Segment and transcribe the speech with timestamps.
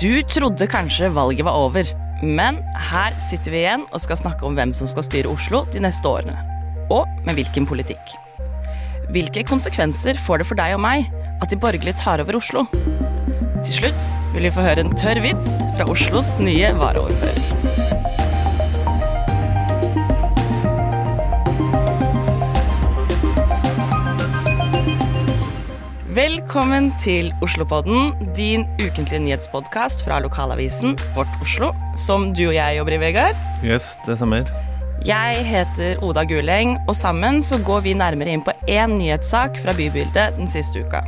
[0.00, 1.88] Du trodde kanskje valget var over,
[2.22, 2.58] men
[2.90, 6.08] her sitter vi igjen og skal snakke om hvem som skal styre Oslo de neste
[6.08, 6.36] årene.
[6.92, 8.14] Og med hvilken politikk.
[9.12, 11.10] Hvilke konsekvenser får det for deg og meg
[11.42, 12.64] at de borgerlige tar over Oslo?
[13.62, 18.11] Til slutt vil vi få høre en tørr vits fra Oslos nye varaordfører.
[26.12, 32.98] Velkommen til Oslopodden, din ukentlige nyhetspodkast fra lokalavisen Vårt Oslo, som du og jeg jobber
[32.98, 33.38] i, Vegard.
[33.64, 34.50] Yes, det stemmer.
[35.08, 39.72] Jeg heter Oda Guleng, og sammen så går vi nærmere inn på én nyhetssak fra
[39.78, 41.00] bybildet den siste uka.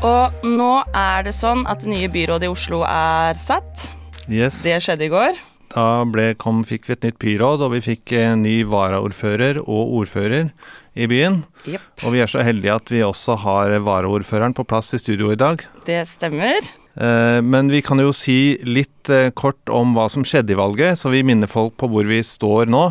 [0.00, 3.84] Og nå er det sånn at det nye byrådet i Oslo er satt.
[4.32, 4.62] Yes.
[4.64, 5.49] Det skjedde i går.
[5.70, 9.94] Da ble, kom, fikk vi et nytt byråd, og vi fikk en ny varaordfører og
[10.00, 10.50] ordfører
[10.98, 11.44] i byen.
[11.68, 11.86] Yep.
[12.02, 15.38] Og vi er så heldige at vi også har varaordføreren på plass i studio i
[15.38, 15.62] dag.
[15.86, 16.66] Det stemmer.
[16.98, 20.98] Eh, men vi kan jo si litt eh, kort om hva som skjedde i valget,
[20.98, 22.88] så vi minner folk på hvor vi står nå.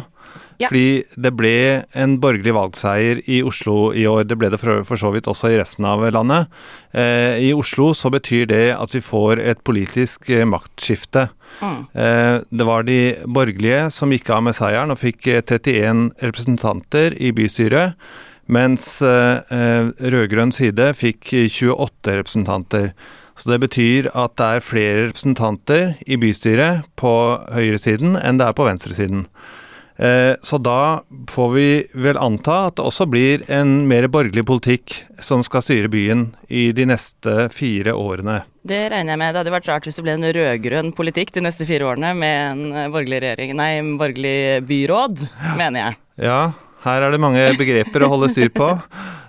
[0.59, 0.67] Ja.
[0.67, 1.55] Fordi det ble
[1.95, 4.25] en borgerlig valgseier i Oslo i år.
[4.27, 6.49] Det ble det for, for så vidt også i resten av landet.
[6.91, 11.29] Eh, I Oslo så betyr det at vi får et politisk eh, maktskifte.
[11.63, 11.77] Mm.
[11.95, 17.15] Eh, det var de borgerlige som gikk av med seieren og fikk eh, 31 representanter
[17.15, 17.95] i bystyret,
[18.51, 22.91] mens eh, eh, rød-grønn side fikk 28 representanter.
[23.39, 27.13] Så det betyr at det er flere representanter i bystyret på
[27.47, 29.23] høyresiden enn det er på venstresiden.
[29.99, 34.95] Eh, Så da får vi vel anta at det også blir en mer borgerlig politikk
[35.19, 38.41] som skal styre byen i de neste fire årene.
[38.63, 39.33] Det regner jeg med.
[39.35, 42.39] Det hadde vært rart hvis det ble en rød-grønn politikk de neste fire årene med
[42.53, 45.27] en eh, borgerlig regjering, nei, en borgerlig byråd,
[45.59, 45.99] mener jeg.
[46.29, 46.41] Ja,
[46.85, 48.67] her er det mange begreper å holde styr på.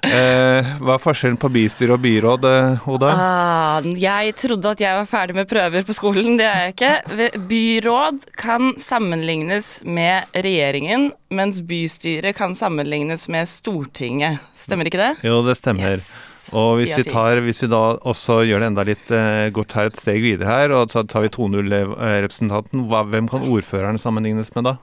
[0.06, 3.10] Eh, hva er forskjellen på bystyre og byråd, eh, Oda?
[3.10, 7.34] Ah, jeg trodde at jeg var ferdig med prøver på skolen, det er jeg ikke.
[7.50, 14.40] Byråd kan sammenlignes med regjeringen, mens bystyret kan sammenlignes med Stortinget.
[14.56, 15.12] Stemmer ikke det?
[15.26, 15.98] Jo, det stemmer.
[15.98, 16.10] Yes.
[16.56, 19.90] Og hvis vi, tar, hvis vi da også gjør det enda litt eh, godt her
[19.90, 24.74] et steg videre her, og så tar vi 2-0-representanten, hvem kan ordføreren sammenlignes med da?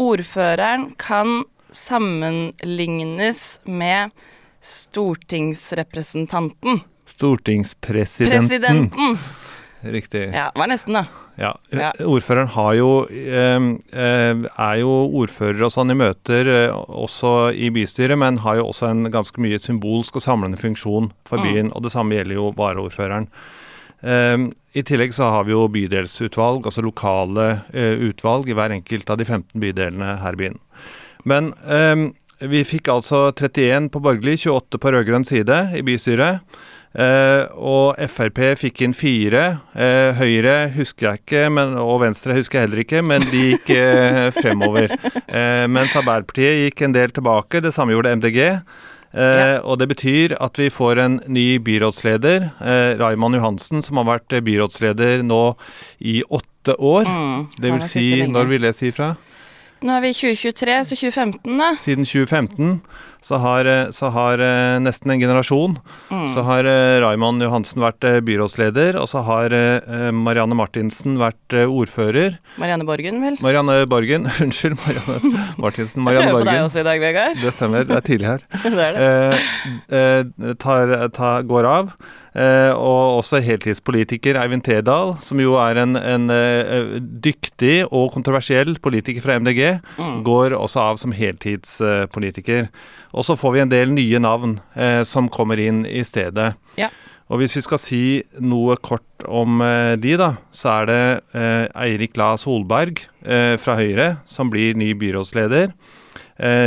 [0.00, 4.10] Ordføreren kan sammenlignes med
[4.60, 6.80] stortingsrepresentanten.
[7.06, 8.40] Stortingspresidenten.
[8.40, 9.18] Presidenten!
[9.80, 10.26] Riktig.
[10.34, 11.06] Ja, var nesten, da.
[11.40, 11.54] Ja.
[11.72, 11.92] Ja.
[12.04, 14.90] Ordføreren har jo er jo
[15.22, 19.40] ordfører og sånn i møter eh, også i bystyret, men har jo også en ganske
[19.40, 21.44] mye symbolsk og samlende funksjon for Mm.
[21.48, 21.72] byen.
[21.72, 23.30] Og det samme gjelder jo varaordføreren.
[24.72, 29.16] I tillegg så har vi jo bydelsutvalg, altså lokale eh, utvalg i hver enkelt av
[29.18, 30.58] de 15 bydelene her i byen.
[31.28, 32.10] Men um,
[32.40, 36.44] vi fikk altså 31 på borgerlig, 28 på rød-grønn side i bystyret.
[36.90, 39.60] Uh, og Frp fikk inn fire.
[39.76, 43.74] Uh, Høyre husker jeg ikke, men, og Venstre husker jeg heller ikke, men de gikk
[43.76, 44.90] uh, fremover.
[45.70, 47.62] Mens Arbeiderpartiet gikk en del tilbake.
[47.62, 48.40] Det samme gjorde MDG.
[49.10, 49.58] Ja.
[49.66, 54.36] Og det betyr at vi får en ny byrådsleder, eh, Raymond Johansen, som har vært
[54.46, 55.56] byrådsleder nå
[55.98, 57.10] i åtte år.
[57.10, 59.16] Mm, Det vil si, når vil det si fra?
[59.80, 61.70] Nå er vi i 2023, så 2015, da.
[61.80, 62.80] Siden 2015
[63.24, 65.78] så har, eh, så har eh, nesten en generasjon
[66.10, 66.26] Mm.
[66.34, 69.52] så har eh, Raymond Johansen vært byrådsleder, og så har
[70.12, 72.38] Marianne Martinsen vært ordfører.
[72.58, 73.36] Marianne Borgen, vel?
[73.40, 76.02] Marianne Borgen, unnskyld, Marianne Martinsen.
[76.04, 76.12] Marianne Borgen.
[76.12, 77.40] Jeg prøver på deg også i dag, Vegard.
[77.40, 78.46] Det stemmer, det er tidlig her.
[78.64, 79.10] det er det.
[79.90, 80.08] Eh,
[80.50, 81.92] eh, tar, tar, går av.
[82.30, 88.76] Eh, og også heltidspolitiker Eivind Tredal, som jo er en, en eh, dyktig og kontroversiell
[88.78, 90.22] politiker fra MDG, Mm.
[90.24, 92.68] går også av som heltidspolitiker.
[93.12, 96.52] Og så får vi en del nye navn eh, som kommer inn i stedet.
[96.78, 96.88] Ja.
[97.30, 98.02] Og hvis vi skal si
[98.42, 101.02] noe kort om eh, de, da, så er det
[101.34, 105.74] eh, Eirik La Solberg eh, fra Høyre som blir ny byrådsleder.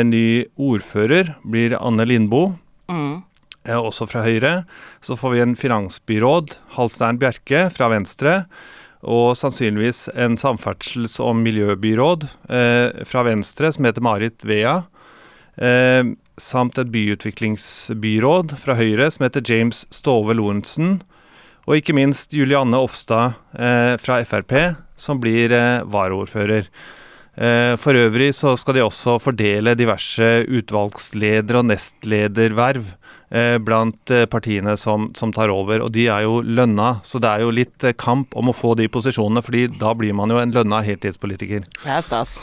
[0.06, 2.54] Ny ordfører blir Anne Lindboe,
[2.92, 3.24] Mm.
[3.66, 4.54] Eh, også fra Høyre.
[5.04, 8.44] Så får vi en finansbyråd, Halstein Bjerke fra Venstre.
[9.04, 14.84] Og sannsynligvis en samferdsels- og miljøbyråd eh, fra Venstre som heter Marit Vea.
[15.60, 21.02] Eh, samt et byutviklingsbyråd fra Høyre som heter James Stove Lorentzen.
[21.68, 26.68] Og ikke minst Julianne Ofstad eh, fra Frp, som blir eh, varaordfører.
[27.34, 32.92] Eh, for øvrig så skal de også fordele diverse utvalgsleder- og nestlederverv
[33.58, 37.00] blant eh, partiene som, som tar over, og de er jo lønna.
[37.08, 40.14] Så det er jo litt eh, kamp om å få de posisjonene, fordi da blir
[40.18, 41.66] man jo en lønna heltidspolitiker.
[41.84, 42.38] Det er stas.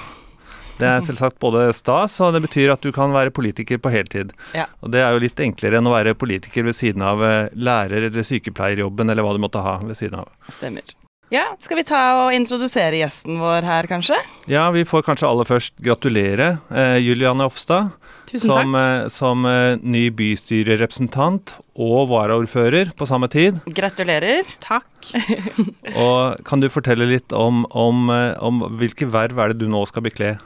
[0.81, 4.32] Det er selvsagt både stas, og det betyr at du kan være politiker på heltid.
[4.56, 4.64] Ja.
[4.81, 8.08] Og det er jo litt enklere enn å være politiker ved siden av eh, lærer-
[8.08, 10.32] eller sykepleierjobben, eller hva du måtte ha ved siden av.
[10.48, 10.96] Stemmer.
[11.31, 14.17] Ja, skal vi ta og introdusere gjesten vår her, kanskje?
[14.50, 17.93] Ja, vi får kanskje aller først gratulere eh, Julianne Ofstad
[18.31, 19.05] Tusen som, takk.
[19.05, 23.59] eh, som eh, ny bystyrerepresentant og varaordfører på samme tid.
[23.75, 24.47] Gratulerer.
[24.62, 25.11] Takk.
[26.05, 29.82] Og kan du fortelle litt om, om, eh, om hvilke verv er det du nå
[29.91, 30.37] skal bekle?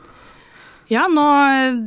[0.93, 1.27] Ja, nå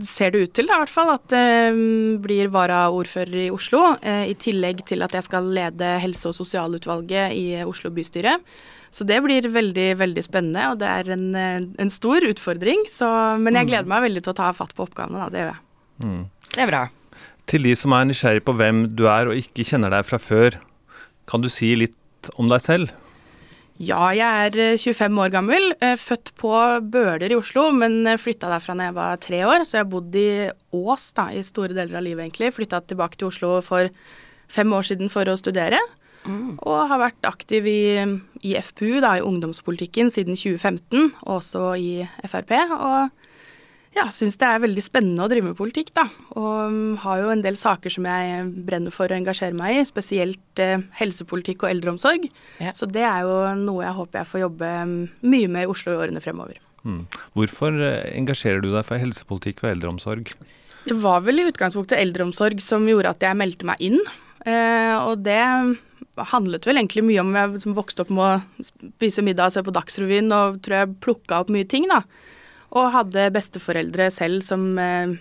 [0.05, 3.91] ser det ut til da, i hvert fall at det blir varaordfører i Oslo.
[4.01, 8.39] I tillegg til at jeg skal lede helse- og sosialutvalget i Oslo bystyre.
[8.93, 12.85] Så det blir veldig, veldig spennende, og det er en, eh, en stor utfordring.
[12.91, 13.07] Så,
[13.41, 15.31] men jeg gleder meg veldig til å ta fatt på oppgavene, da.
[15.33, 16.23] Det gjør jeg.
[16.53, 16.85] Det er bra.
[17.47, 20.57] Til de som er nysgjerrig på hvem du er og ikke kjenner deg fra før,
[21.27, 22.95] kan du si litt om deg selv?
[23.77, 26.53] Ja, jeg er eh, 25 år gammel, eh, født på
[26.89, 29.67] Bøler i Oslo, men flytta derfra da jeg var tre år.
[29.67, 30.29] Så jeg har bodd i
[30.73, 32.55] Ås da, i store deler av livet, egentlig.
[32.55, 33.91] Flytta tilbake til Oslo for
[34.49, 35.79] fem år siden for å studere.
[36.27, 37.81] Og har vært aktiv i,
[38.45, 41.91] i FPU, da, i ungdomspolitikken, siden 2015, og også i
[42.27, 42.53] Frp.
[42.77, 43.27] Og
[43.97, 46.05] ja, syns det er veldig spennende å drive med politikk, da.
[46.37, 49.87] Og mm, har jo en del saker som jeg brenner for å engasjere meg i,
[49.87, 52.27] spesielt eh, helsepolitikk og eldreomsorg.
[52.61, 52.75] Ja.
[52.77, 54.95] Så det er jo noe jeg håper jeg får jobbe mm,
[55.33, 56.61] mye med i Oslo i årene fremover.
[56.87, 57.01] Mm.
[57.37, 60.35] Hvorfor eh, engasjerer du deg for helsepolitikk og eldreomsorg?
[60.87, 63.99] Det var vel i utgangspunktet eldreomsorg som gjorde at jeg meldte meg inn.
[64.47, 65.41] Eh, og det
[66.31, 69.73] handlet vel egentlig mye om jeg vokste opp med å spise middag og se på
[69.75, 72.01] Dagsrevyen og tror jeg plukka opp mye ting, da.
[72.77, 75.13] Og hadde besteforeldre selv som eh,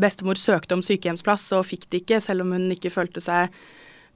[0.00, 3.54] Bestemor søkte om sykehjemsplass og fikk det ikke, selv om hun ikke følte seg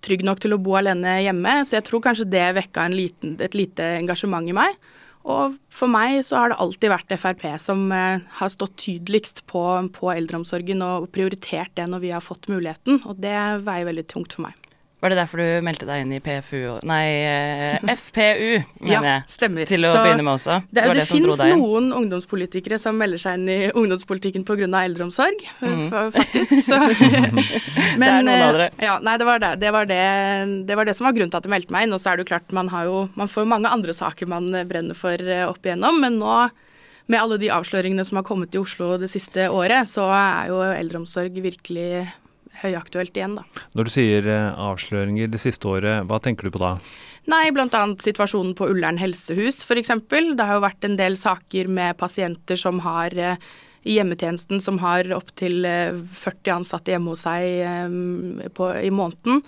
[0.04, 1.62] trygg nok til å bo alene hjemme.
[1.64, 4.76] Så jeg tror kanskje det vekka en liten, et lite engasjement i meg.
[5.24, 9.62] Og for meg så har det alltid vært Frp som eh, har stått tydeligst på,
[9.96, 14.36] på eldreomsorgen og prioritert det når vi har fått muligheten, og det veier veldig tungt
[14.36, 14.63] for meg.
[15.04, 19.24] Var det derfor du meldte deg inn i PFU Nei, eh, FPU, mener Ja, jeg.
[19.34, 19.66] stemmer.
[19.68, 20.54] Til å Så begynne med også.
[20.70, 24.64] Det, det, det fins noen ungdomspolitikere som melder seg inn i ungdomspolitikken pga.
[24.80, 25.82] eldreomsorg, mm.
[25.92, 26.56] fa- faktisk.
[26.64, 26.78] Så.
[28.00, 28.70] Men, Det er noen av dere.
[28.78, 29.52] eh, Ja, nei, det var det.
[29.60, 30.00] Det var det,
[30.72, 31.92] det var det som var grunnen til at jeg meldte meg inn.
[31.92, 34.26] Og så er det jo klart, man har jo Man får jo mange andre saker
[34.30, 35.20] man brenner for
[35.50, 36.48] opp igjennom, men nå
[37.12, 40.62] med alle de avsløringene som har kommet i Oslo det siste året, så er jo
[40.72, 42.06] eldreomsorg virkelig
[42.62, 43.64] høyaktuelt igjen, da.
[43.74, 46.76] Når du sier eh, avsløringer det siste året, hva tenker du på da?
[47.30, 47.84] Nei, bl.a.
[48.04, 49.94] situasjonen på Ullern helsehus f.eks.
[50.10, 53.38] Det har jo vært en del saker med pasienter som har eh,
[53.84, 59.42] i hjemmetjenesten som har opptil 40 ansatte hjemme hos seg eh, på, i måneden.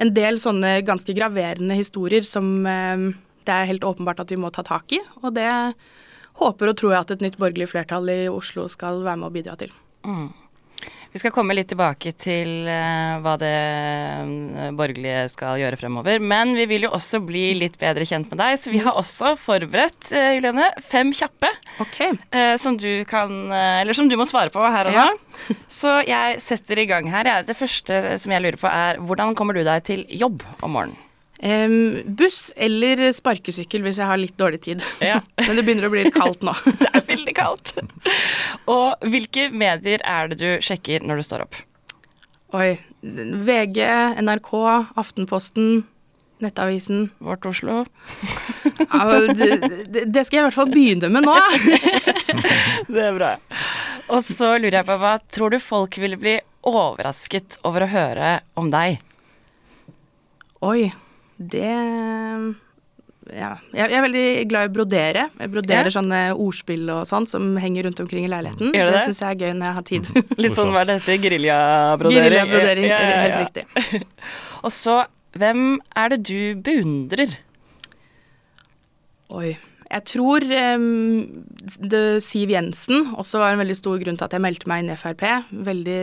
[0.00, 3.08] En del sånne ganske graverende historier som eh,
[3.48, 5.00] det er helt åpenbart at vi må ta tak i.
[5.24, 5.48] Og det
[6.40, 9.34] håper og tror jeg at et nytt borgerlig flertall i Oslo skal være med å
[9.34, 9.72] bidra til.
[11.10, 16.22] Vi skal komme litt tilbake til eh, hva det eh, borgerlige skal gjøre fremover.
[16.22, 19.34] Men vi vil jo også bli litt bedre kjent med deg, så vi har også
[19.40, 21.50] forberedt, Juliane, fem kjappe.
[21.82, 22.14] okay.
[22.30, 25.10] eh, som du kan eh, Eller som du må svare på her og nå.
[25.10, 25.58] Ja.
[25.80, 27.26] Så jeg setter i gang her.
[27.46, 31.09] Det første som jeg lurer på er hvordan kommer du deg til jobb om morgenen?
[31.40, 34.82] Em, buss eller sparkesykkel hvis jeg har litt dårlig tid.
[35.10, 35.20] Ja.
[35.46, 36.52] Men det begynner å bli litt kaldt nå.
[36.82, 37.72] Det er veldig kaldt.
[38.68, 41.56] Og hvilke medier er det du sjekker når du står opp?
[42.58, 42.74] Oi.
[43.00, 43.78] VG,
[44.20, 44.50] NRK,
[45.00, 45.84] Aftenposten,
[46.44, 47.06] Nettavisen.
[47.24, 47.82] Vårt Oslo?
[48.90, 49.48] Ja, det,
[49.92, 51.34] det- det skal jeg i hvert fall begynne med nå.
[52.88, 53.34] Det er bra.
[54.10, 56.36] Og så lurer jeg på, hva tror du folk ville bli
[56.66, 58.98] overrasket over å høre om deg?
[60.66, 60.90] Oi.
[61.40, 61.68] Det
[63.30, 63.50] ja.
[63.76, 65.22] Jeg er veldig glad i å brodere.
[65.38, 65.94] Jeg broderer Ja.
[65.94, 68.72] sånne ordspill og sånn som henger rundt omkring i leiligheten.
[68.74, 69.02] Gjør det det?
[69.06, 70.10] syns jeg er gøy når jeg har tid.
[70.42, 71.16] Litt sånn hva er dette?
[71.22, 72.24] Geriljabrodering?
[72.26, 73.22] Geriljabrodering, Ja, ja, ja.
[73.28, 74.02] helt riktig.
[74.66, 74.96] Og så,
[75.38, 77.36] hvem er det du beundrer?
[79.30, 79.56] Oi.
[79.90, 80.44] Jeg tror
[80.78, 81.44] um,
[81.82, 84.92] det, Siv Jensen også var en veldig stor grunn til at jeg meldte meg inn
[84.94, 85.24] i Frp.
[85.66, 86.00] Veldig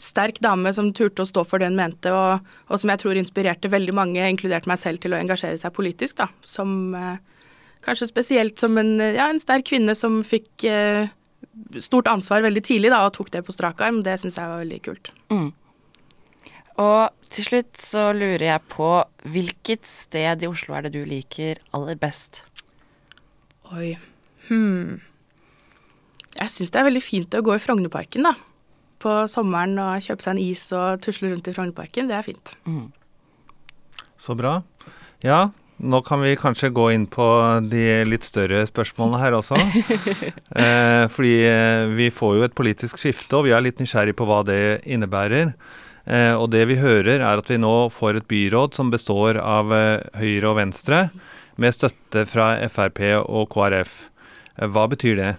[0.00, 3.20] sterk dame som turte å stå for det hun mente, og, og som jeg tror
[3.20, 6.16] inspirerte veldig mange, inkludert meg selv, til å engasjere seg politisk.
[6.22, 6.30] da.
[6.46, 7.18] Som eh,
[7.80, 11.08] Kanskje spesielt som en, ja, en sterk kvinne som fikk eh,
[11.80, 14.02] stort ansvar veldig tidlig da, og tok det på strak arm.
[14.04, 15.12] Det syns jeg var veldig kult.
[15.32, 15.48] Mm.
[16.80, 18.90] Og til slutt så lurer jeg på
[19.32, 22.42] hvilket sted i Oslo er det du liker aller best?
[23.72, 23.94] Oi.
[24.48, 25.00] Hm.
[26.36, 28.36] Jeg syns det er veldig fint å gå i Frognerparken, da.
[29.00, 32.10] På sommeren og kjøpe seg en is og tusle rundt i Frognerparken.
[32.10, 32.54] Det er fint.
[34.20, 34.58] Så bra.
[35.24, 35.48] Ja,
[35.80, 37.26] nå kan vi kanskje gå inn på
[37.70, 39.56] de litt større spørsmålene her også.
[40.62, 44.26] eh, fordi eh, vi får jo et politisk skifte, og vi er litt nysgjerrig på
[44.28, 45.54] hva det innebærer.
[46.04, 49.72] Eh, og det vi hører, er at vi nå får et byråd som består av
[49.76, 51.06] eh, Høyre og Venstre,
[51.60, 53.94] med støtte fra Frp og KrF.
[54.56, 55.32] Eh, hva betyr det?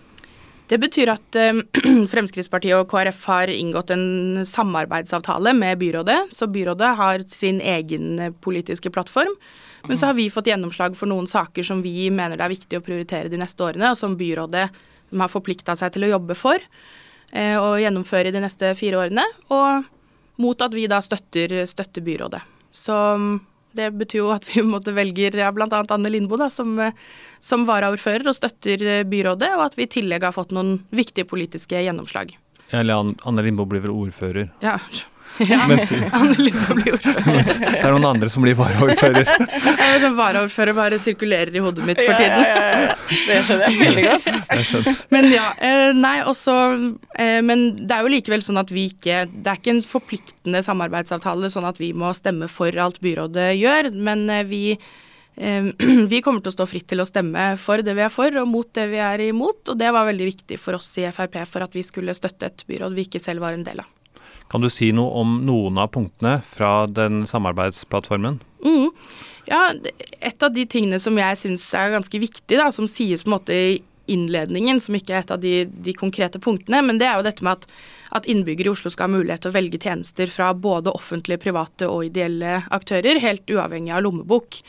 [0.71, 1.57] Det betyr at uh,
[2.13, 6.31] Fremskrittspartiet og KrF har inngått en samarbeidsavtale med byrådet.
[6.31, 9.35] Så byrådet har sin egen politiske plattform.
[9.89, 12.79] Men så har vi fått gjennomslag for noen saker som vi mener det er viktig
[12.79, 16.61] å prioritere de neste årene, og som byrådet har forplikta seg til å jobbe for
[16.61, 19.25] eh, og gjennomføre de neste fire årene.
[19.51, 19.89] Og
[20.41, 22.43] mot at vi da støtter, støtter byrådet.
[22.71, 23.39] Så mm,
[23.77, 25.67] det betyr jo at vi måtte velger ja, bl.a.
[25.81, 26.75] Anne Lindboe da, som,
[27.39, 31.81] som varaordfører og støtter byrådet, og at vi i tillegg har fått noen viktige politiske
[31.81, 32.35] gjennomslag.
[32.71, 34.51] Eller Anne Lindboe blir vel ordfører?
[34.63, 34.77] Ja,
[35.39, 37.43] ja, Mens, Anne Lindboe blir ordfører.
[37.61, 39.29] det er noen andre som blir varaordfører.
[40.01, 42.43] sånn varaordfører bare sirkulerer i hodet mitt for tiden.
[42.45, 42.95] Ja, ja, ja,
[43.27, 44.89] Det skjønner jeg veldig godt.
[45.15, 46.55] men ja, eh, nei, også
[47.15, 50.63] eh, Men det er jo likevel sånn at vi ikke Det er ikke en forpliktende
[50.65, 54.65] samarbeidsavtale sånn at vi må stemme for alt byrådet gjør, men eh, vi
[56.11, 58.49] vi kommer til å stå fritt til å stemme for det vi er for, og
[58.51, 59.63] mot det vi er imot.
[59.71, 62.65] Og det var veldig viktig for oss i Frp for at vi skulle støtte et
[62.67, 63.87] byråd vi ikke selv var en del av.
[64.51, 68.41] Kan du si noe om noen av punktene fra den samarbeidsplattformen?
[68.65, 68.89] Mm.
[69.47, 69.69] Ja,
[70.19, 73.37] et av de tingene som jeg syns er ganske viktig, da, som sies på en
[73.37, 73.79] måte i
[74.11, 75.53] innledningen, som ikke er et av de,
[75.85, 77.69] de konkrete punktene, men det er jo dette med at,
[78.17, 81.87] at innbyggere i Oslo skal ha mulighet til å velge tjenester fra både offentlige, private
[81.87, 84.59] og ideelle aktører, helt uavhengig av lommebok.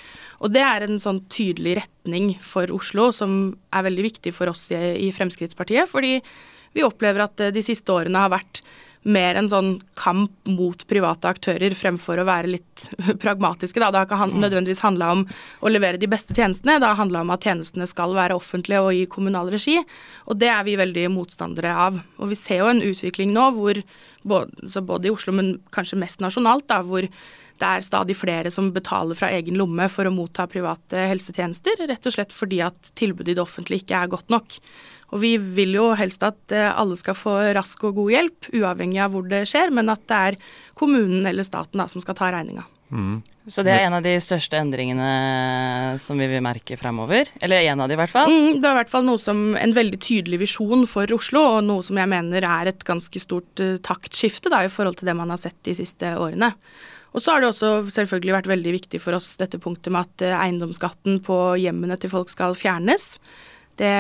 [0.45, 4.69] Og det er en sånn tydelig retning for Oslo som er veldig viktig for oss
[4.71, 6.21] i, i Fremskrittspartiet, fordi
[6.73, 8.63] vi opplever at de siste årene har vært
[9.03, 12.85] mer en sånn kamp mot private aktører fremfor å være litt
[13.23, 13.81] pragmatiske.
[13.83, 13.91] Da.
[13.91, 14.41] Det har ikke han, mm.
[14.45, 15.25] nødvendigvis handla om
[15.61, 18.95] å levere de beste tjenestene, det har handla om at tjenestene skal være offentlige og
[18.95, 19.81] i kommunal regi.
[20.31, 22.01] Og det er vi veldig motstandere av.
[22.23, 23.83] Og vi ser jo en utvikling nå hvor
[24.29, 27.09] både, både i Oslo, men kanskje mest nasjonalt, da, hvor
[27.61, 32.09] det er stadig flere som betaler fra egen lomme for å motta private helsetjenester, rett
[32.09, 34.59] og slett fordi at tilbudet i det offentlige ikke er godt nok.
[35.13, 39.03] Og vi vil jo helst at eh, alle skal få rask og god hjelp, uavhengig
[39.05, 40.39] av hvor det skjer, men at det er
[40.79, 42.65] kommunen eller staten da, som skal ta regninga.
[42.93, 43.21] Mm.
[43.51, 47.27] Så det er en av de største endringene som vi vil merke fremover?
[47.43, 48.31] Eller en av de i hvert fall?
[48.31, 51.67] Mm, det er i hvert fall noe som en veldig tydelig visjon for Oslo, og
[51.67, 55.17] noe som jeg mener er et ganske stort uh, taktskifte da, i forhold til det
[55.19, 56.53] man har sett de siste årene.
[57.13, 60.25] Og så har det også selvfølgelig vært veldig viktig for oss dette punktet med at
[60.25, 63.17] uh, eiendomsskatten på hjemmene til folk skal fjernes.
[63.81, 63.93] Det,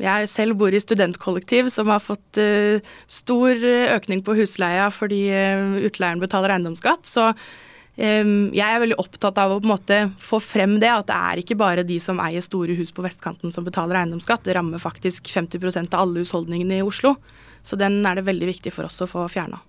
[0.00, 2.80] jeg selv bor i studentkollektiv som har fått uh,
[3.12, 3.66] stor
[3.96, 7.08] økning på husleia fordi uh, utleieren betaler eiendomsskatt.
[7.08, 11.08] Så um, jeg er veldig opptatt av å på en måte få frem det, at
[11.08, 14.44] det er ikke bare de som eier store hus på vestkanten som betaler eiendomsskatt.
[14.44, 17.16] Det rammer faktisk 50% av alle husholdningene i Oslo.
[17.64, 19.62] Så den er det veldig viktig for oss å få fjerna.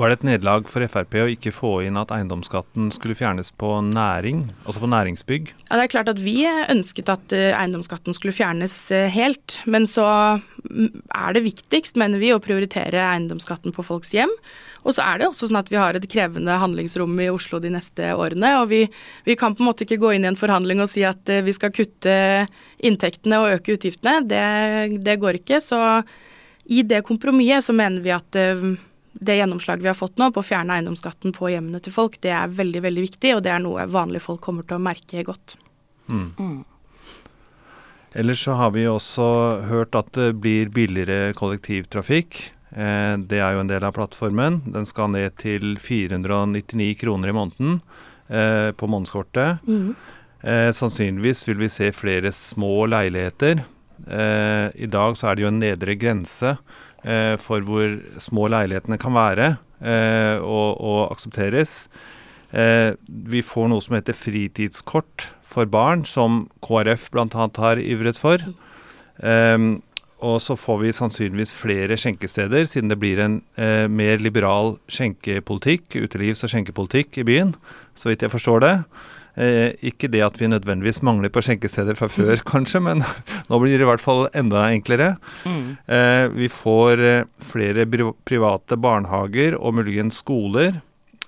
[0.00, 3.74] Var det et nederlag for Frp å ikke få inn at eiendomsskatten skulle fjernes på
[3.84, 5.52] næring, altså på næringsbygg?
[5.68, 9.60] Ja, Det er klart at vi ønsket at eh, eiendomsskatten skulle fjernes eh, helt.
[9.66, 10.06] Men så
[10.40, 14.32] mm, er det viktigst, mener vi, å prioritere eiendomsskatten på folks hjem.
[14.82, 17.70] Og så er det også sånn at vi har et krevende handlingsrom i Oslo de
[17.70, 18.56] neste årene.
[18.62, 18.82] Og vi,
[19.28, 21.44] vi kan på en måte ikke gå inn i en forhandling og si at eh,
[21.46, 22.16] vi skal kutte
[22.82, 24.22] inntektene og øke utgiftene.
[24.26, 25.62] Det, det går ikke.
[25.62, 25.78] Så
[26.72, 28.40] i det kompromisset så mener vi at
[29.12, 32.32] det gjennomslaget vi har fått nå på å fjerne eiendomsskatten på hjemmene til folk, det
[32.34, 35.56] er veldig veldig viktig, og det er noe vanlige folk kommer til å merke godt.
[36.08, 36.30] Mm.
[36.38, 36.60] Mm.
[38.18, 39.26] Ellers så har vi også
[39.70, 42.40] hørt at det blir billigere kollektivtrafikk.
[42.72, 44.60] Eh, det er jo en del av plattformen.
[44.74, 47.78] Den skal ned til 499 kroner i måneden
[48.28, 49.64] eh, på månedskortet.
[49.64, 49.94] Mm.
[50.42, 53.64] Eh, sannsynligvis vil vi se flere små leiligheter.
[54.06, 56.56] Eh, I dag så er det jo en nedre grense
[57.04, 61.86] eh, for hvor små leilighetene kan være eh, og, og, aksepteres.
[62.52, 67.48] Eh, vi får noe som heter fritidskort for barn, som KrF bl.a.
[67.58, 68.44] har ivret for.
[69.22, 69.82] Um,
[70.22, 75.96] og så får vi sannsynligvis flere skjenkesteder, siden det blir en eh, mer liberal skjenkepolitikk,
[75.98, 77.56] utelivs- og skjenkepolitikk i byen,
[77.98, 78.74] så vidt jeg forstår det.
[79.34, 82.44] Eh, ikke det at vi nødvendigvis mangler på skjenkesteder fra før, mm.
[82.48, 83.04] kanskje, men
[83.48, 85.14] nå blir det i hvert fall enda enklere.
[85.48, 85.76] Mm.
[85.86, 87.86] Eh, vi får eh, flere
[88.28, 90.82] private barnehager og muligens skoler.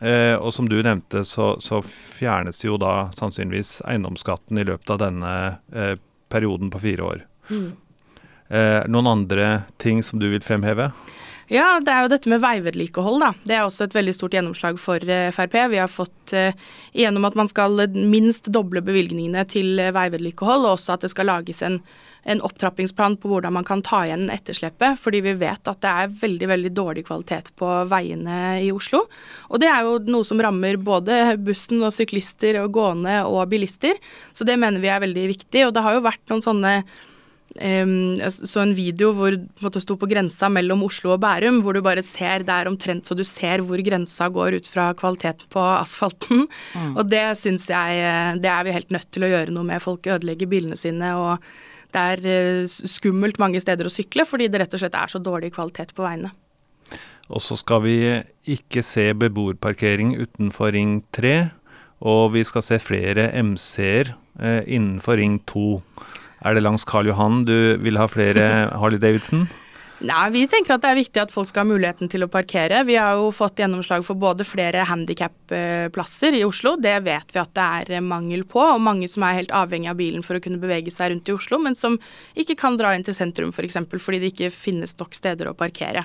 [0.04, 5.00] Eh, og som du nevnte, så, så, fjernes jo da sannsynligvis eiendomsskatten i løpet av
[5.00, 5.34] denne
[5.72, 5.94] eh,
[6.32, 7.24] perioden på fire år.
[7.48, 7.68] Mm.
[8.48, 10.90] Eh, noen andre ting som du vil fremheve?
[11.52, 13.32] Ja, det er jo dette med veivedlikehold, da.
[13.44, 15.58] Det er også et veldig stort gjennomslag for eh, Frp.
[15.74, 16.56] Vi har fått uh,
[16.96, 21.60] igjennom at man skal minst doble bevilgningene til veivedlikehold, og også at det skal lages
[21.66, 21.78] en,
[22.24, 24.96] en opptrappingsplan på hvordan man kan ta igjen etterslepet.
[25.04, 29.04] Fordi vi vet at det er veldig veldig dårlig kvalitet på veiene i Oslo.
[29.52, 34.00] Og det er jo noe som rammer både bussen og syklister og gående og bilister.
[34.32, 35.68] Så det mener vi er veldig viktig.
[35.68, 36.78] Og det har jo vært noen sånne
[37.54, 42.02] så en video hvor du sto på grensa mellom Oslo og Bærum, hvor du bare
[42.02, 46.48] ser Det er omtrent så du ser hvor grensa går ut fra kvaliteten på asfalten.
[46.74, 46.96] Mm.
[46.98, 49.82] Og det syns jeg eh, Det er vi helt nødt til å gjøre noe med.
[49.82, 51.38] Folk ødelegger bilene sine, og
[51.94, 55.20] det er uh, skummelt mange steder å sykle fordi det rett og slett er så
[55.22, 56.32] dårlig kvalitet på veiene.
[57.32, 57.96] Og så skal vi
[58.50, 61.54] ikke se beboerparkering utenfor Ring 3,
[62.04, 65.64] og vi skal se flere MC-er eh, innenfor Ring 2.
[66.44, 68.48] Er det langs Karl Johan du vil ha flere
[68.80, 69.46] Harley Davidson?
[70.04, 72.82] Nei, Vi tenker at det er viktig at folk skal ha muligheten til å parkere.
[72.84, 76.74] Vi har jo fått gjennomslag for både flere handikapplasser i Oslo.
[76.76, 80.00] Det vet vi at det er mangel på, og mange som er helt avhengig av
[80.00, 81.96] bilen for å kunne bevege seg rundt i Oslo, men som
[82.36, 83.56] ikke kan dra inn til sentrum f.eks.
[83.56, 86.04] For eksempel, fordi det ikke finnes nok steder å parkere.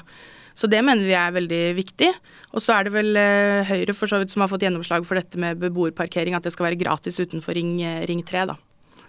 [0.55, 2.13] Så det mener vi er veldig viktig.
[2.53, 5.19] Og så er det vel uh, Høyre for så vidt som har fått gjennomslag for
[5.19, 8.59] dette med beboerparkering, at det skal være gratis utenfor Ring, eh, ring 3, da.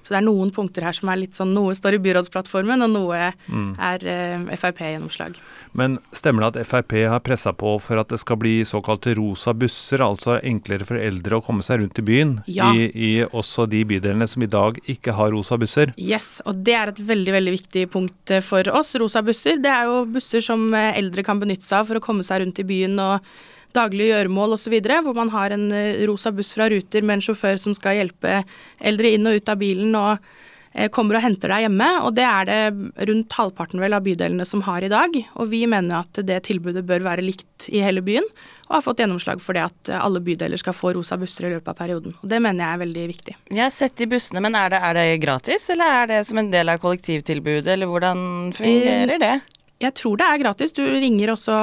[0.02, 2.92] Så det er noen punkter her som er litt sånn Noe står i byrådsplattformen, og
[2.92, 3.73] noe mm.
[3.76, 5.38] er eh, Frp-gjennomslag.
[5.76, 9.54] Men stemmer det at Frp har pressa på for at det skal bli såkalte rosa
[9.54, 12.35] busser, altså enklere for eldre å komme seg rundt i byen?
[12.50, 12.73] Ja.
[12.75, 15.95] I, I, også de bydelene som i dag ikke har rosa busser?
[16.00, 18.97] Yes, og det er et veldig, veldig viktig punkt eh, for oss.
[19.00, 22.04] Rosa busser, det er jo busser som eh, eldre kan benytte seg av for å
[22.04, 22.99] komme seg rundt i byen.
[22.99, 23.33] og
[23.77, 27.59] daglige gjøremål osv., hvor man har en eh, rosa buss fra Ruter med en sjåfør
[27.61, 28.43] som skal hjelpe
[28.79, 30.31] eldre inn og ut av bilen og
[30.73, 31.89] eh, kommer og henter deg hjemme.
[32.07, 35.15] Og det er det rundt halvparten vel av bydelene som har i dag.
[35.37, 38.27] Og vi mener at det tilbudet bør være likt i hele byen,
[38.69, 41.73] og har fått gjennomslag for det at alle bydeler skal få rosa busser i løpet
[41.73, 42.15] av perioden.
[42.23, 43.39] Og det mener jeg er veldig viktig.
[43.50, 46.39] Jeg har sett de bussene, men er det, er det gratis, eller er det som
[46.43, 48.21] en del av kollektivtilbudet, eller hvordan
[48.55, 49.35] fungerer det?
[49.81, 50.75] Jeg tror det er gratis.
[50.77, 51.57] Du ringer også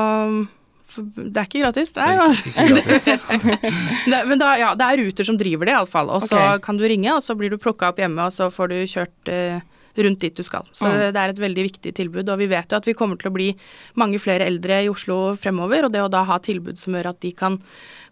[0.95, 1.91] det er ikke gratis.
[1.95, 2.27] Det er jo
[4.11, 6.11] det, Men da, ja, det er Ruter som driver det, iallfall.
[6.15, 6.61] Og så okay.
[6.63, 9.31] kan du ringe, og så blir du plukka opp hjemme, og så får du kjørt
[9.33, 9.59] eh,
[10.03, 10.67] rundt dit du skal.
[10.71, 10.97] Så mm.
[11.15, 12.29] det er et veldig viktig tilbud.
[12.29, 13.51] Og vi vet jo at vi kommer til å bli
[13.99, 17.21] mange flere eldre i Oslo fremover, og det å da ha tilbud som gjør at
[17.25, 17.59] de kan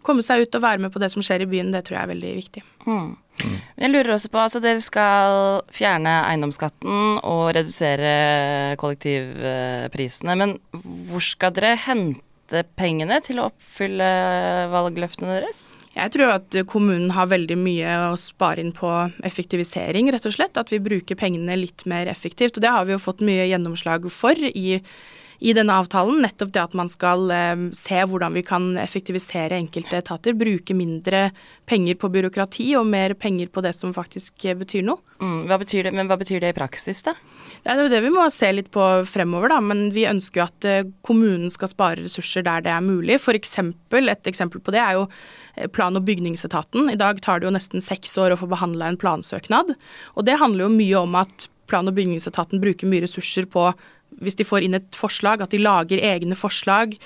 [0.06, 2.06] komme seg ut og være med på det som skjer i byen, det tror jeg
[2.06, 2.66] er veldig viktig.
[2.86, 3.14] Mm.
[3.36, 3.56] Mm.
[3.82, 5.40] Jeg lurer også på, altså Dere skal
[5.74, 10.38] fjerne eiendomsskatten og redusere kollektivprisene.
[10.40, 10.56] Men
[11.10, 12.25] hvor skal dere hente
[12.78, 14.06] pengene til å oppfylle
[14.72, 15.60] valgløftene deres?
[15.96, 18.90] Jeg tror at kommunen har veldig mye å spare inn på
[19.24, 20.58] effektivisering, rett og slett.
[20.60, 22.58] At vi bruker pengene litt mer effektivt.
[22.58, 24.80] Og det har vi jo fått mye gjennomslag for i
[25.38, 26.22] i denne avtalen.
[26.24, 30.36] Nettopp det at man skal eh, se hvordan vi kan effektivisere enkelte etater.
[30.36, 31.30] Bruke mindre
[31.68, 35.02] penger på byråkrati og mer penger på det som faktisk betyr noe.
[35.20, 37.16] Mm, hva betyr det, men hva betyr det i praksis, da?
[37.62, 39.60] Det er jo det vi må se litt på fremover, da.
[39.64, 43.18] Men vi ønsker jo at eh, kommunen skal spare ressurser der det er mulig.
[43.22, 46.90] For eksempel, et eksempel på det er jo eh, plan- og bygningsetaten.
[46.92, 49.76] I dag tar det jo nesten seks år å få behandla en plansøknad.
[50.14, 53.70] Og det handler jo mye om at plan- og bygningsetaten bruker mye ressurser på
[54.22, 56.96] hvis de får inn et forslag, at de lager egne forslag.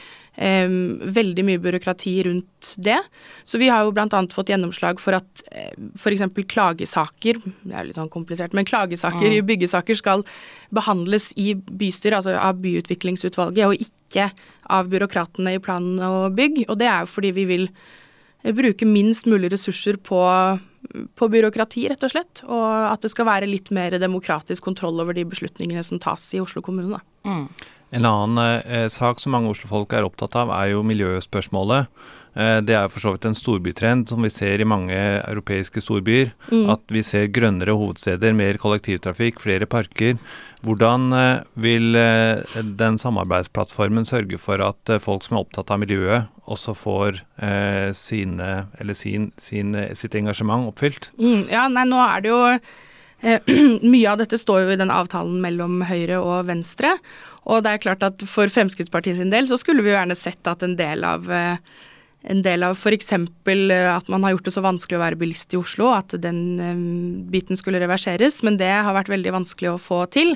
[0.40, 3.00] Um, veldig mye byråkrati rundt det.
[3.44, 4.20] Så vi har jo bl.a.
[4.32, 6.22] fått gjennomslag for at eh, f.eks.
[6.48, 9.34] klagesaker, det er litt sånn komplisert, men klagesaker mm.
[9.36, 10.24] i byggesaker skal
[10.72, 14.30] behandles i bystyret, altså av byutviklingsutvalget, og ikke
[14.70, 16.62] av byråkratene i plan og bygg.
[16.70, 17.68] Og det er jo fordi vi vil
[18.56, 20.22] bruke minst mulig ressurser på
[21.14, 22.42] på byråkrati, rett og slett.
[22.46, 26.42] Og at det skal være litt mer demokratisk kontroll over de beslutningene som tas i
[26.42, 27.02] Oslo kommune.
[27.26, 27.46] Mm.
[27.90, 31.90] En annen eh, sak som mange oslofolk er opptatt av, er jo miljøspørsmålet.
[32.38, 36.30] Eh, det er for så vidt en storbytrend som vi ser i mange europeiske storbyer.
[36.52, 36.68] Mm.
[36.76, 40.20] At vi ser grønnere hovedsteder, mer kollektivtrafikk, flere parker.
[40.66, 45.80] Hvordan eh, vil eh, den samarbeidsplattformen sørge for at eh, folk som er opptatt av
[45.82, 48.50] miljøet, også får eh, sine,
[48.98, 51.10] sin, sin, sitt engasjement oppfylt?
[51.20, 53.50] Mm, ja, nei, nå er det jo eh,
[53.92, 56.96] Mye av dette står jo i den avtalen mellom Høyre og Venstre.
[57.50, 60.50] Og det er klart at for Fremskrittspartiet sin del så skulle vi jo gjerne sett
[60.50, 61.78] at en del av eh,
[62.22, 63.12] en del av f.eks.
[63.12, 66.42] Eh, at man har gjort det så vanskelig å være bilist i Oslo, at den
[66.60, 66.82] um,
[67.32, 68.40] biten skulle reverseres.
[68.46, 70.34] Men det har vært veldig vanskelig å få til.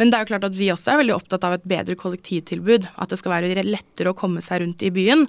[0.00, 2.88] Men det er jo klart at vi også er veldig opptatt av et bedre kollektivtilbud.
[2.96, 5.26] At det skal være lettere å komme seg rundt i byen.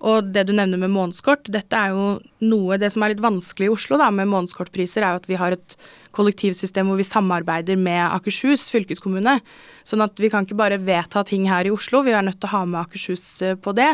[0.00, 3.66] Og det du nevner med månedskort, dette er jo noe Det som er litt vanskelig
[3.68, 5.74] i Oslo da, med månedskortpriser, er jo at vi har et
[6.16, 9.38] kollektivsystem hvor vi samarbeider med Akershus fylkeskommune.
[9.86, 12.50] Sånn at vi kan ikke bare vedta ting her i Oslo, vi er nødt til
[12.50, 13.92] å ha med Akershus eh, på det.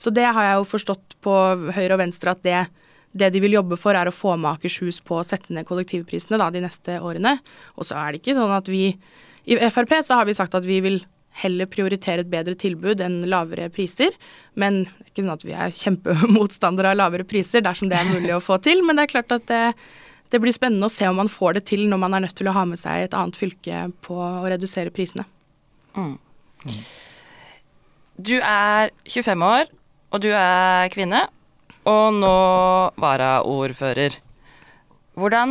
[0.00, 1.34] Så det har jeg jo forstått på
[1.76, 2.62] høyre og venstre at det,
[3.16, 6.40] det de vil jobbe for, er å få med Akershus på å sette ned kollektivprisene
[6.42, 7.38] da, de neste årene.
[7.76, 8.88] Og så er det ikke sånn at vi
[9.46, 11.04] I Frp så har vi sagt at vi vil
[11.42, 14.14] heller prioritere et bedre tilbud enn lavere priser.
[14.56, 18.08] Men det er ikke sånn at vi er kjempemotstandere av lavere priser dersom det er
[18.08, 18.82] mulig å få til.
[18.86, 19.62] Men det er klart at det,
[20.32, 22.50] det, blir spennende å se om man får det til når man er nødt til
[22.50, 25.26] å ha med seg et annet fylke på å redusere prisene.
[25.96, 26.16] Mm.
[28.16, 29.66] Du er 25 år,
[30.12, 31.26] og du er kvinne,
[31.86, 32.36] og nå
[33.00, 34.16] varaordfører.
[35.16, 35.50] Hvordan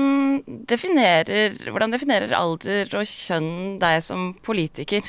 [0.69, 5.07] definerer, hvordan definerer alder og kjønn deg som politiker?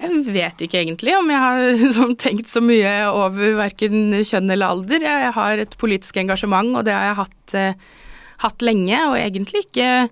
[0.00, 4.72] Jeg vet ikke egentlig om jeg har sånn, tenkt så mye over verken kjønn eller
[4.76, 5.04] alder.
[5.04, 7.98] Jeg har et politisk engasjement, og det har jeg hatt, eh,
[8.42, 8.98] hatt lenge.
[9.10, 10.10] Og egentlig ikke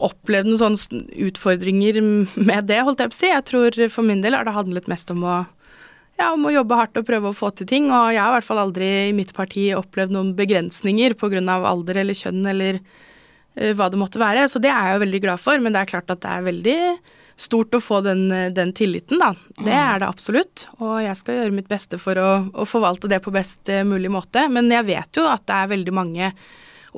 [0.00, 2.00] opplevd noen sånne utfordringer
[2.40, 3.30] med det, holdt jeg på å si.
[3.32, 5.36] Jeg tror for min del har det handlet mest om å,
[6.20, 7.90] ja, om å jobbe hardt og prøve å få til ting.
[7.92, 11.44] Og jeg har i hvert fall aldri i mitt parti opplevd noen begrensninger pga.
[11.60, 14.48] alder eller kjønn eller uh, hva det måtte være.
[14.48, 16.48] Så det er jeg jo veldig glad for, men det er klart at det er
[16.48, 16.78] veldig
[17.40, 19.30] stort å få den, den, tilliten, da.
[19.64, 20.66] Det er det absolutt.
[20.76, 24.10] Og jeg skal gjøre mitt beste for å, å, forvalte det på best eh, mulig
[24.12, 24.44] måte.
[24.52, 26.28] Men jeg vet jo at det er veldig mange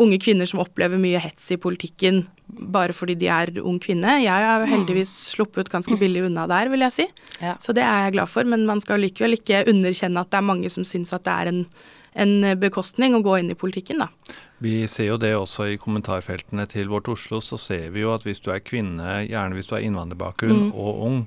[0.00, 4.18] unge kvinner som opplever mye hets i politikken bare fordi de er ung kvinne.
[4.22, 7.06] Jeg har heldigvis sluppet ganske billig unna der, vil jeg si.
[7.40, 7.56] Ja.
[7.62, 8.44] Så det er jeg glad for.
[8.48, 11.52] Men man skal likevel ikke underkjenne at det er mange som syns at det er
[11.52, 11.62] en,
[12.24, 14.10] en bekostning å gå inn i politikken, da.
[14.62, 18.26] Vi ser jo det også i kommentarfeltene til Vårt Oslo, så ser vi jo at
[18.26, 20.76] hvis du er kvinne, gjerne hvis du har innvandrerbakgrunn mm.
[20.78, 21.18] og ung,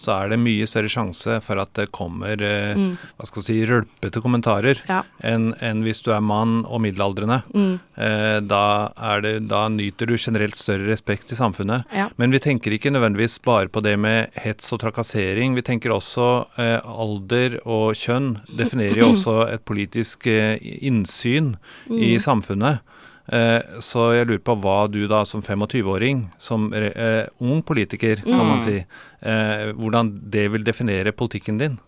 [0.00, 2.90] så er det mye større sjanse for at det kommer eh, mm.
[3.18, 5.02] hva skal vi si, rølpete kommentarer ja.
[5.22, 7.40] enn en hvis du er mann og middelaldrende.
[7.54, 7.74] Mm.
[7.94, 8.64] Eh, da,
[9.22, 11.86] det, da, nyter du generelt større respekt i samfunnet.
[11.94, 12.08] Ja.
[12.20, 15.54] Men vi tenker ikke nødvendigvis bare på det med hets og trakassering.
[15.58, 16.28] Vi tenker også
[16.60, 21.54] eh, alder og kjønn definerer jo også et politisk eh, innsyn
[21.90, 22.24] i mm.
[22.24, 22.83] samfunnet.
[23.32, 28.40] Eh, så jeg lurer på hva du da som 25-åring, som eh, ung politiker, kan
[28.40, 28.50] mm.
[28.50, 28.80] man si,
[29.24, 31.80] eh, hvordan det vil definere politikken din?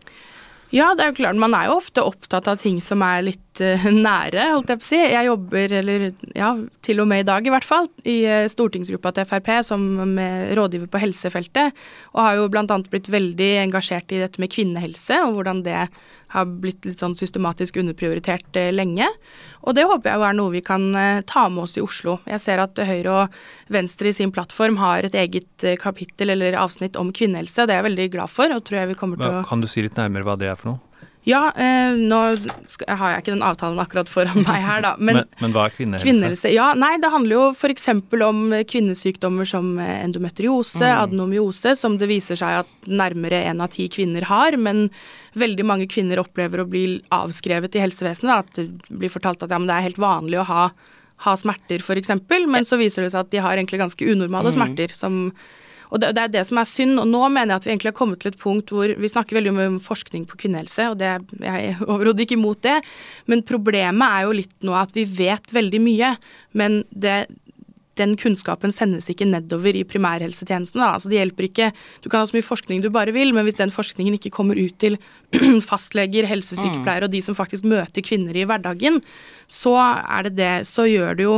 [0.74, 1.38] Ja, det er jo klart.
[1.38, 4.82] Man er jo ofte opptatt av ting som er litt uh, nære, holdt jeg på
[4.82, 4.98] å si.
[4.98, 6.48] Jeg jobber, eller ja,
[6.82, 9.86] til og med i dag i hvert fall, i uh, stortingsgruppa til Frp som
[10.58, 11.86] rådgiver på helsefeltet.
[12.16, 12.66] Og har jo bl.a.
[12.90, 15.86] blitt veldig engasjert i dette med kvinnehelse, og hvordan det
[16.34, 19.08] har blitt litt sånn systematisk underprioritert uh, lenge.
[19.66, 20.84] Og det håper jeg jo er noe vi kan
[21.26, 22.20] ta med oss i Oslo.
[22.28, 23.38] Jeg ser at Høyre og
[23.72, 27.88] Venstre i sin plattform har et eget kapittel eller avsnitt om kvinnehelse, det er jeg
[27.88, 28.52] veldig glad for.
[28.54, 29.46] og tror jeg vi kommer til å...
[29.48, 30.85] Kan du si litt nærmere hva det er for noe?
[31.26, 32.20] Ja, eh, nå
[32.70, 34.92] skal, har jeg ikke den avtalen akkurat foran meg her, da.
[34.94, 36.06] Men, men, men hva er kvinnehelse?
[36.06, 36.52] kvinnehelse?
[36.54, 37.88] Ja, nei, det handler jo f.eks.
[38.22, 41.00] om kvinnesykdommer som endometriose, mm.
[41.02, 44.54] adenomyose, som det viser seg at nærmere én av ti kvinner har.
[44.54, 44.86] Men
[45.34, 48.46] veldig mange kvinner opplever å bli avskrevet i helsevesenet.
[48.46, 50.64] At det blir fortalt at ja, det er helt vanlig å ha,
[51.26, 52.14] ha smerter, f.eks.
[52.46, 54.60] Men så viser det seg at de har egentlig ganske unormale mm.
[54.60, 54.94] smerter.
[54.94, 55.24] som
[55.90, 56.98] og det, det, er det som er synd.
[57.02, 59.38] Og nå mener jeg at vi egentlig har kommet til et punkt hvor vi snakker
[59.38, 62.78] veldig om forskning på kvinnehelse, og det, jeg er overhodet ikke imot det.
[63.30, 66.14] Men problemet er jo litt nå at vi vet veldig mye,
[66.58, 67.24] men det,
[67.96, 70.82] den kunnskapen sendes ikke nedover i primærhelsetjenesten.
[70.82, 70.92] Da.
[70.96, 71.70] Altså det hjelper ikke
[72.04, 74.58] Du kan ha så mye forskning du bare vil, men hvis den forskningen ikke kommer
[74.58, 74.98] ut til
[75.70, 77.08] fastleger, helsesykepleiere mm.
[77.08, 79.00] og de som faktisk møter kvinner i hverdagen,
[79.48, 81.36] så er det det Så gjør det jo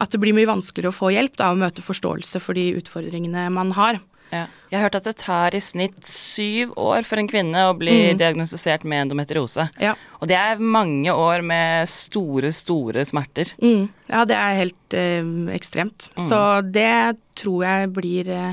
[0.00, 3.48] at det blir mye vanskeligere å få hjelp da, og møte forståelse for de utfordringene
[3.52, 4.00] man har.
[4.32, 4.46] Ja.
[4.70, 8.14] Jeg har hørt at det tar i snitt syv år for en kvinne å bli
[8.14, 8.20] mm.
[8.22, 9.66] diagnostisert med endometriose.
[9.82, 9.92] Ja.
[10.22, 13.52] Og det er mange år med store, store smerter.
[13.60, 13.90] Mm.
[14.08, 15.20] Ja, det er helt eh,
[15.52, 16.08] ekstremt.
[16.16, 16.24] Mm.
[16.30, 16.40] Så
[16.72, 16.94] det
[17.36, 18.52] tror jeg blir eh,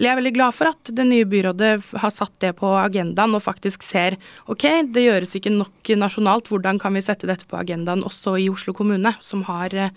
[0.00, 3.36] eller jeg er veldig glad for at det nye byrådet har satt det på agendaen
[3.36, 4.16] og faktisk ser
[4.48, 4.64] ok,
[4.94, 8.72] det gjøres ikke nok nasjonalt, hvordan kan vi sette dette på agendaen også i Oslo
[8.76, 9.92] kommune, som har eh,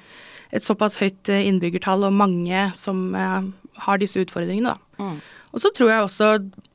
[0.53, 3.39] et såpass høyt eh, innbyggertall og mange som eh,
[3.87, 5.03] har disse utfordringene, da.
[5.03, 5.17] Mm.
[5.53, 6.27] Og så tror jeg også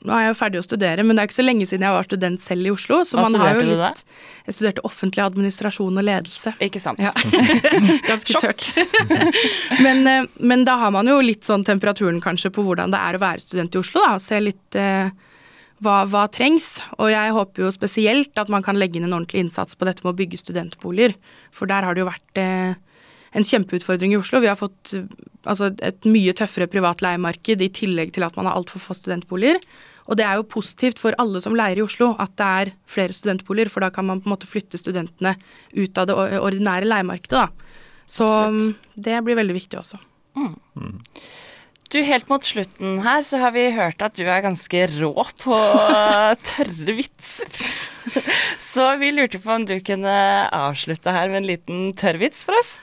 [0.06, 1.94] Nå er jeg jo ferdig å studere, men det er ikke så lenge siden jeg
[1.96, 3.00] var student selv i Oslo.
[3.02, 4.18] Så Hva man har jo litt, du da?
[4.46, 6.52] Jeg studerte offentlig administrasjon og ledelse.
[6.62, 7.02] Ikke sant.
[7.02, 7.10] Ja.
[8.10, 8.68] Ganske tørt.
[9.84, 13.18] men, eh, men, da har man jo litt sånn temperaturen kanskje på hvordan det er
[13.18, 14.14] å være student i Oslo, da.
[14.22, 15.10] Se litt eh,
[15.82, 16.76] hva, hva, trengs.
[17.02, 20.06] Og jeg håper jo spesielt at man kan legge inn en ordentlig innsats på dette
[20.06, 21.18] med å bygge studentboliger.
[21.50, 22.78] For der har det jo vært eh,
[23.36, 24.40] en kjempeutfordring i Oslo.
[24.40, 24.94] Vi har fått
[25.44, 29.60] altså, et mye tøffere privat leiemarked i tillegg til at man har altfor få studentboliger.
[30.08, 33.16] Og det er jo positivt for alle som leier i Oslo at det er flere
[33.16, 35.34] studentboliger, for da kan man på en måte flytte studentene
[35.76, 37.84] ut av det ordinære leiemarkedet, da.
[38.08, 38.88] Så Absolutt.
[38.96, 40.00] det blir veldig viktig også.
[41.92, 45.60] Du, Helt mot slutten her så har vi hørt at du er ganske rå på
[46.50, 47.62] tørre vitser.
[48.60, 50.16] Så vi lurte på om du kunne
[50.52, 52.78] avslutte her med en liten tørrvits for oss?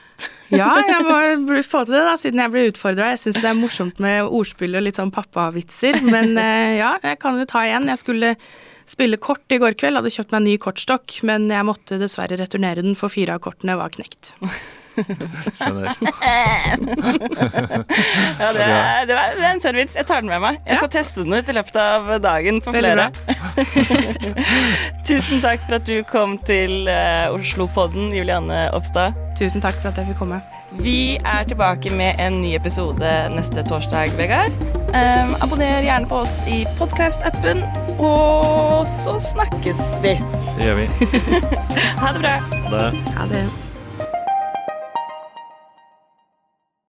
[0.52, 3.10] Ja, jeg må få til det, da, siden jeg blir utfordra.
[3.14, 6.00] Jeg syns det er morsomt med ordspill og litt sånn pappavitser.
[6.06, 7.90] Men eh, ja, jeg kan jo ta igjen.
[7.90, 8.32] Jeg skulle
[8.86, 12.38] spille kort i går kveld, hadde kjøpt meg en ny kortstokk, men jeg måtte dessverre
[12.38, 14.36] returnere den, for fire av kortene var knekt.
[14.96, 15.92] Skjønner.
[18.36, 19.96] Ja, det er, det er, det er en service.
[19.96, 20.58] Jeg tar den med meg.
[20.66, 23.08] Jeg skal teste den ut i løpet av dagen for flere.
[25.08, 29.16] Tusen takk for at du kom til uh, Oslo-podden, Julianne Opstad.
[29.38, 30.42] Tusen takk for at jeg fikk komme.
[30.82, 34.56] Vi er tilbake med en ny episode neste torsdag, Vegard.
[34.96, 37.62] Um, abonner gjerne på oss i podkast-appen,
[37.98, 40.16] og så snakkes vi.
[40.58, 40.88] Det gjør vi.
[42.02, 42.40] Ha det bra.
[42.72, 42.90] Det.
[43.16, 43.46] Ha det.